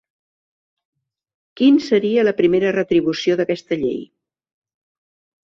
Quin 1.61 1.77
seria 1.89 2.23
la 2.29 2.33
primera 2.39 2.73
retribució 2.77 3.37
d'aquesta 3.43 3.79
llei? 3.85 4.01